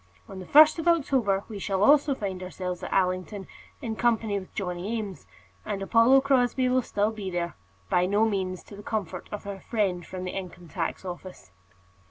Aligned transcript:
On 0.27 0.39
the 0.39 0.47
first 0.47 0.79
of 0.79 0.87
October 0.87 1.43
we 1.47 1.59
shall 1.59 1.83
also 1.83 2.15
find 2.15 2.41
ourselves 2.41 2.81
at 2.81 2.91
Allington 2.91 3.45
in 3.83 3.95
company 3.95 4.39
with 4.39 4.51
Johnny 4.55 4.97
Eames; 4.97 5.27
and 5.63 5.79
Apollo 5.79 6.21
Crosbie 6.21 6.69
will 6.69 6.81
still 6.81 7.11
be 7.11 7.29
there, 7.29 7.55
by 7.87 8.07
no 8.07 8.25
means 8.25 8.63
to 8.63 8.75
the 8.75 8.81
comfort 8.81 9.29
of 9.31 9.45
our 9.45 9.59
friend 9.59 10.03
from 10.03 10.23
the 10.23 10.31
Income 10.31 10.69
tax 10.69 11.05
Office. 11.05 11.51